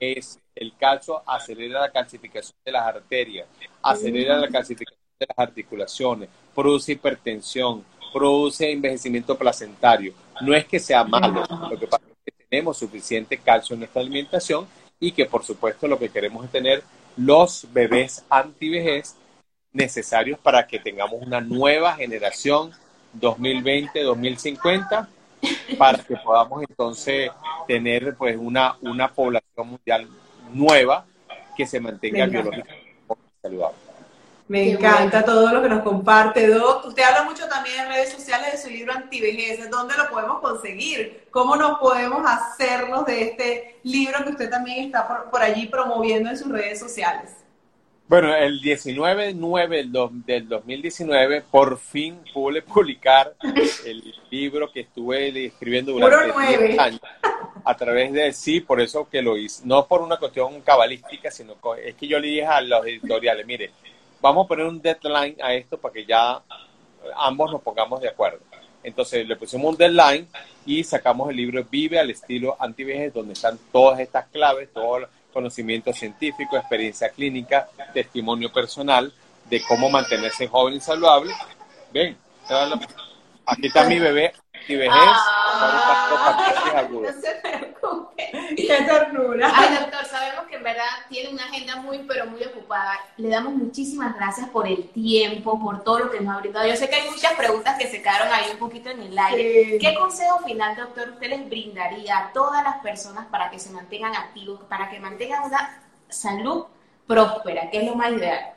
[0.00, 3.46] es el calcio acelera la calcificación de las arterias,
[3.82, 10.12] acelera la calcificación de las articulaciones, produce hipertensión, produce envejecimiento placentario.
[10.40, 14.02] No es que sea malo, lo que pasa es que tenemos suficiente calcio en nuestra
[14.02, 14.66] alimentación
[15.00, 16.82] y que por supuesto lo que queremos es tener
[17.16, 19.16] los bebés antivejez
[19.72, 22.72] necesarios para que tengamos una nueva generación
[23.18, 25.08] 2020-2050
[25.78, 27.30] para que podamos entonces
[27.66, 30.08] tener pues una, una población mundial
[30.54, 31.06] nueva
[31.56, 32.94] que se mantenga biológicamente
[33.40, 33.76] saludable.
[34.48, 36.84] Me encanta todo lo que nos comparte, Doc.
[36.86, 39.70] Usted habla mucho también en redes sociales de su libro Antivejez.
[39.70, 41.24] ¿Dónde lo podemos conseguir?
[41.30, 46.28] ¿Cómo nos podemos hacernos de este libro que usted también está por, por allí promoviendo
[46.28, 47.30] en sus redes sociales?
[48.08, 49.34] Bueno, el 19
[50.26, 53.34] del 2019 por fin pude publicar
[53.86, 57.00] el libro que estuve escribiendo durante 10 años
[57.64, 61.56] a través de sí, por eso que lo hice, no por una cuestión cabalística, sino
[61.82, 63.70] es que yo le dije a los editoriales, mire,
[64.20, 66.42] vamos a poner un deadline a esto para que ya
[67.16, 68.40] ambos nos pongamos de acuerdo.
[68.82, 70.26] Entonces le pusimos un deadline
[70.66, 75.92] y sacamos el libro Vive al estilo antivejez, donde están todas estas claves, todo conocimiento
[75.92, 79.12] científico, experiencia clínica, testimonio personal
[79.48, 81.32] de cómo mantenerse joven y saludable.
[81.92, 82.16] Ven,
[83.46, 84.32] aquí está mi bebé
[84.62, 84.92] antivejez.
[84.94, 87.42] Ah, no se
[88.56, 89.52] Qué ternura.
[89.54, 92.98] Ay, doctor, sabemos que en verdad tiene una agenda muy, pero muy ocupada.
[93.16, 96.66] Le damos muchísimas gracias por el tiempo, por todo lo que nos ha brindado.
[96.66, 99.72] Yo sé que hay muchas preguntas que se quedaron ahí un poquito en el aire.
[99.72, 99.78] Sí.
[99.78, 104.14] ¿Qué consejo final, doctor, usted les brindaría a todas las personas para que se mantengan
[104.14, 106.66] activos, para que mantengan una salud
[107.06, 108.54] próspera, que es lo más ideal?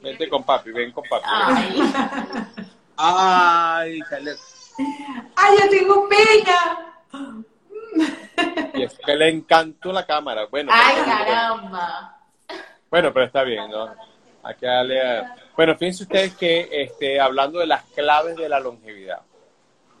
[0.00, 1.24] Vente con papi, ven con papi.
[1.26, 2.45] Ay,
[2.96, 4.00] Ay.
[5.36, 6.94] ¡Ay, yo tengo pena!
[8.74, 10.46] Y es que le encantó la cámara.
[10.46, 12.18] Bueno, ay pero- caramba.
[12.90, 13.94] Bueno, pero está bien, ¿no?
[14.42, 18.60] Hay que darle a- Bueno, fíjense ustedes que este, hablando de las claves de la
[18.60, 19.20] longevidad,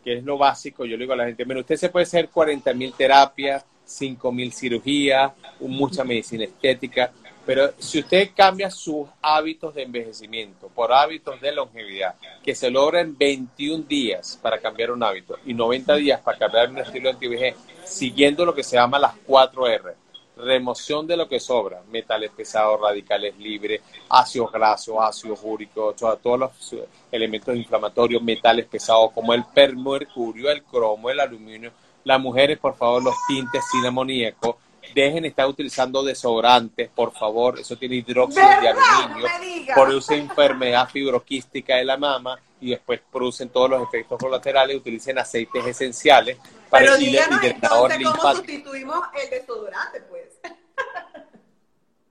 [0.04, 2.28] que es lo básico, yo le digo a la gente, bueno, usted se puede hacer
[2.28, 7.10] 40 mil terapias, 5 mil cirugías, mucha medicina estética,
[7.46, 13.00] pero si usted cambia sus hábitos de envejecimiento por hábitos de longevidad, que se logra
[13.00, 17.54] en 21 días para cambiar un hábito y 90 días para cambiar un estilo antivejez,
[17.84, 19.94] siguiendo lo que se llama las 4 R,
[20.36, 26.38] remoción de lo que sobra, metales pesados, radicales libres, ácidos grasos, ácidos úricos, to- todos
[26.38, 26.74] los
[27.10, 31.70] elementos inflamatorios, metales pesados como el permercurio, el cromo, el aluminio.
[32.04, 34.58] Las mujeres, por favor, los tintes sin amoníaco.
[34.94, 37.58] Dejen de estar utilizando desodorantes, por favor.
[37.58, 39.26] Eso tiene hidróxido de aluminio.
[39.28, 39.74] No.
[39.74, 44.76] Produce enfermedad fibroquística de la mama y después producen todos los efectos colaterales.
[44.76, 46.38] Utilicen aceites esenciales
[46.70, 48.36] para Pero díganos hidratador entonces cómo linfático.
[48.36, 50.24] sustituimos el desodorante, pues.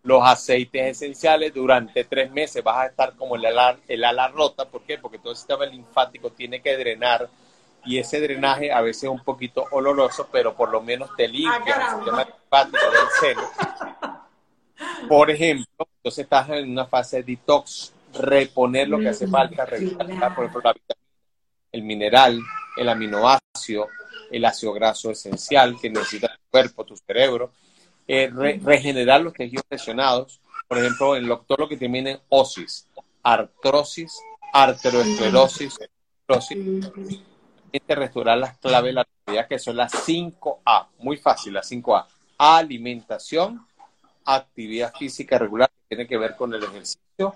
[0.03, 4.65] los aceites esenciales durante tres meses vas a estar como el ala, el ala rota.
[4.65, 4.99] ¿Por qué?
[4.99, 7.27] Porque todo el sistema linfático tiene que drenar
[7.85, 11.57] y ese drenaje a veces es un poquito oloroso, pero por lo menos te limpia
[11.57, 11.95] el caramba.
[12.03, 13.41] sistema linfático del seno.
[15.07, 15.65] Por ejemplo,
[15.97, 20.35] entonces estás en una fase de detox, reponer lo que hace falta, revisar, Claro.
[20.35, 21.05] por ejemplo, la vitamina,
[21.71, 22.39] el mineral,
[22.77, 23.87] el aminoácido,
[24.31, 27.51] el ácido graso esencial que necesita tu cuerpo, tu cerebro,
[28.07, 32.19] eh, re- regenerar los tejidos lesionados, por ejemplo, en lo, todo lo que termina en
[32.29, 32.87] osis,
[33.23, 34.17] artrosis,
[34.53, 35.77] arteriosclerosis,
[36.27, 37.34] esclerosis, Este
[37.87, 42.05] restaurar las claves de la actividad que son las 5A, muy fácil, las 5A.
[42.37, 43.65] Alimentación,
[44.25, 47.35] actividad física regular que tiene que ver con el ejercicio,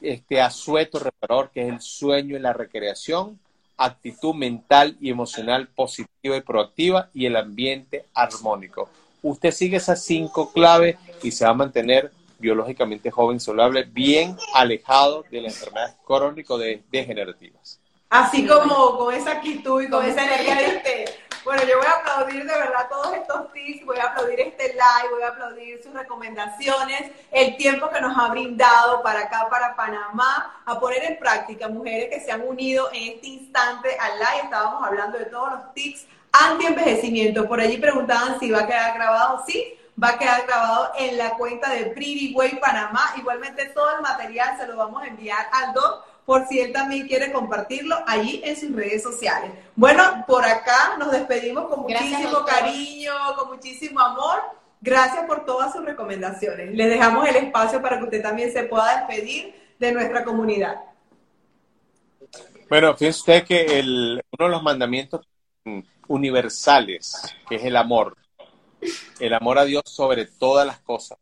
[0.00, 3.38] este asueto reparador que es el sueño y la recreación,
[3.76, 8.88] actitud mental y emocional positiva y proactiva y el ambiente armónico.
[9.22, 15.24] Usted sigue esas cinco claves y se va a mantener biológicamente joven, saludable, bien alejado
[15.30, 17.80] de las enfermedades crónico-degenerativas.
[18.08, 21.04] Así como con esa actitud y con Con esa energía de usted.
[21.44, 25.12] Bueno, yo voy a aplaudir de verdad todos estos tips, voy a aplaudir este live,
[25.12, 30.60] voy a aplaudir sus recomendaciones, el tiempo que nos ha brindado para acá, para Panamá,
[30.64, 34.40] a poner en práctica, mujeres que se han unido en este instante al live.
[34.42, 37.46] Estábamos hablando de todos los tips anti-envejecimiento.
[37.46, 39.44] Por allí preguntaban si va a quedar grabado.
[39.46, 43.12] Sí, va a quedar grabado en la cuenta de Pretty Way Panamá.
[43.16, 47.06] Igualmente todo el material se lo vamos a enviar al Doc por si él también
[47.06, 49.52] quiere compartirlo allí en sus redes sociales.
[49.76, 54.40] Bueno, por acá nos despedimos con muchísimo cariño, con muchísimo amor.
[54.80, 56.74] Gracias por todas sus recomendaciones.
[56.74, 60.76] Les dejamos el espacio para que usted también se pueda despedir de nuestra comunidad.
[62.68, 65.24] Bueno, fíjense usted que el, uno de los mandamientos
[66.08, 68.16] universales, que es el amor,
[69.20, 71.18] el amor a Dios sobre todas las cosas.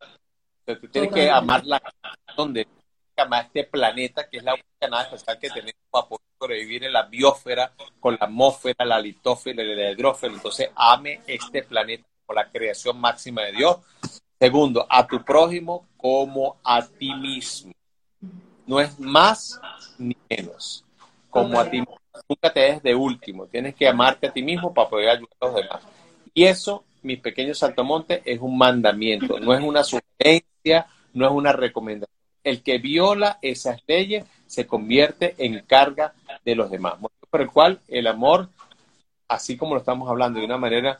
[0.65, 1.79] Tú tienes que amar la
[2.35, 2.67] donde
[3.21, 6.93] amar este planeta, que es la única nada especial que tenemos para poder sobrevivir en
[6.93, 10.33] la biosfera, con la atmósfera, la litósfera la hidrósfera.
[10.33, 13.77] Entonces, ame este planeta como la creación máxima de Dios.
[14.39, 17.73] Segundo, a tu prójimo como a ti mismo.
[18.67, 19.59] No es más
[19.97, 20.83] ni menos.
[21.29, 21.97] Como a ti mismo.
[22.27, 23.45] Nunca te des de último.
[23.47, 25.83] Tienes que amarte a ti mismo para poder ayudar a los demás.
[26.33, 29.39] Y eso, mis pequeños saltomontes, es un mandamiento.
[29.39, 32.14] No es una sugerencia, no es una recomendación.
[32.45, 36.13] El que viola esas leyes se convierte en carga
[36.45, 36.97] de los demás.
[37.01, 38.47] Motivo Por el cual el amor,
[39.27, 40.99] así como lo estamos hablando de una manera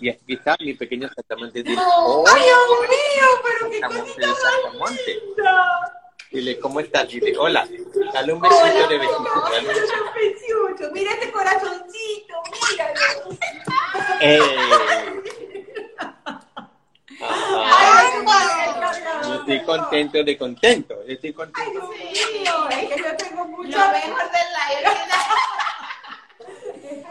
[0.00, 1.08] y aquí está mi pequeño.
[1.52, 3.26] Dice, "Oh, ¡Ay, Dios mío!
[3.44, 5.14] ¡Pero qué Saltamonte cosita de más saltamonte".
[5.14, 5.98] linda!
[6.32, 7.08] Dile, ¿cómo estás?
[7.08, 7.68] Dile, hola.
[8.12, 9.22] Dale un besito Hola, de besito.
[9.22, 9.74] Dale un
[10.14, 10.92] besito.
[10.92, 12.34] Mira este corazoncito,
[12.70, 13.38] míralo.
[14.20, 14.40] Eh.
[17.22, 18.06] Ay.
[19.22, 20.94] Yo estoy contento de contento.
[21.06, 21.70] Yo estoy Ay, contento.
[21.70, 24.90] Dios mío, es que yo tengo mucho mejor del live.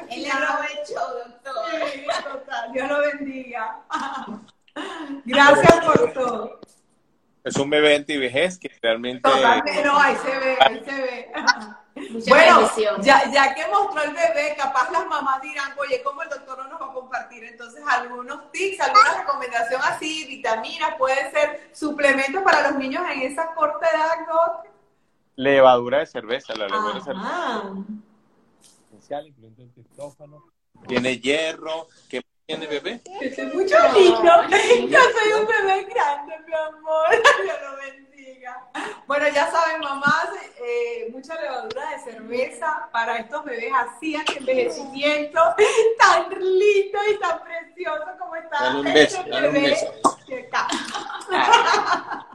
[0.10, 0.30] Él le
[0.86, 1.90] show, doctor.
[1.94, 3.80] Sí, total, Dios lo bendiga.
[5.26, 6.60] Gracias por todo.
[7.44, 9.22] Es un bebé antivejez que realmente.
[9.22, 11.32] Totalmente, no, ahí se ve, ahí se ve.
[11.94, 12.70] Muchas Bueno,
[13.02, 16.70] ya, ya que mostró el bebé, capaz las mamás dirán, oye, ¿cómo el doctor no
[16.70, 22.70] nos va a compartir entonces algunos tips, alguna recomendación así, vitaminas, puede ser suplementos para
[22.70, 24.72] los niños en esa corta edad, ¿no?
[25.36, 27.28] Levadura de cerveza, la levadura de cerveza.
[27.28, 27.64] Ajá.
[28.88, 30.44] Esencial, incluyendo el triptófano.
[30.88, 31.88] Tiene hierro.
[32.10, 33.02] ¿Qué tiene bebé?
[33.22, 34.32] Es mucho lindo.
[34.90, 37.08] Yo soy un bebé grande, mi amor.
[37.44, 38.01] Dios lo.
[39.08, 40.30] Bueno, ya saben, mamás,
[40.64, 45.40] eh, mucha levadura de cerveza para estos bebés así, en envejecimiento
[46.00, 49.94] tan lindo y tan precioso como está Dale un beso, este dale un beso.
[50.28, 50.50] que.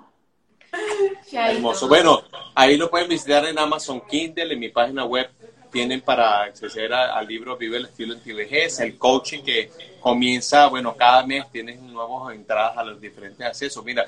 [1.33, 1.89] Hermoso.
[1.89, 2.23] Bueno,
[2.55, 5.31] ahí lo pueden visitar en Amazon Kindle, en mi página web.
[5.73, 9.71] Tienen para acceder al libro Vive el estilo en tu vejez, el coaching que
[10.01, 13.85] comienza, bueno, cada mes tienes nuevas entradas a los diferentes accesos.
[13.85, 14.07] Mira,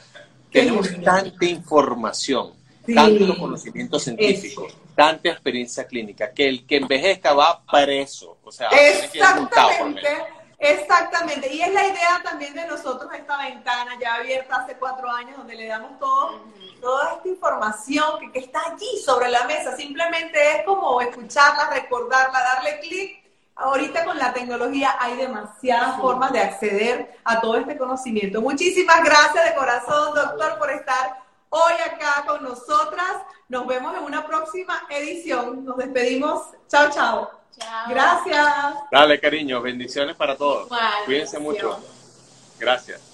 [0.51, 2.53] tenemos tanta información,
[2.86, 2.94] Sí.
[2.94, 8.38] tanto conocimiento científico, tanta experiencia clínica, que el que envejezca va preso.
[8.42, 8.68] O sea.
[8.68, 10.09] Exactamente,
[10.59, 11.53] exactamente.
[11.53, 15.55] Y es la idea también de nosotros, esta ventana ya abierta hace cuatro años, donde
[15.55, 16.40] le damos todo,
[16.80, 19.76] toda esta información que, que está allí sobre la mesa.
[19.76, 23.28] Simplemente es como escucharla, recordarla, darle clic.
[23.59, 28.40] Ahorita con la tecnología hay demasiadas formas de acceder a todo este conocimiento.
[28.40, 33.16] Muchísimas gracias de corazón, doctor, por estar hoy acá con nosotras.
[33.48, 35.64] Nos vemos en una próxima edición.
[35.64, 36.42] Nos despedimos.
[36.68, 37.30] Chao, chao.
[37.59, 37.88] Chao.
[37.88, 38.46] Gracias.
[38.92, 40.66] Dale, cariño, bendiciones para todos.
[40.66, 41.80] Igual, Cuídense mucho.
[42.61, 43.07] Gracias.